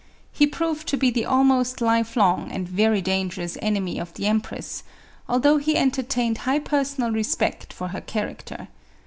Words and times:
He 0.31 0.47
proved 0.47 0.87
to 0.87 0.97
be 0.97 1.11
the 1.11 1.25
almost 1.25 1.79
life 1.79 2.15
long 2.15 2.51
and 2.51 2.67
very 2.67 3.03
dangerous 3.03 3.55
enemy 3.61 3.99
of 3.99 4.11
the 4.15 4.25
empress, 4.25 4.81
although 5.29 5.57
he 5.59 5.77
entertained 5.77 6.39
high 6.39 6.57
personal 6.57 7.11
respect 7.11 7.71
for 7.71 7.89
her 7.89 8.01
character. 8.01 8.67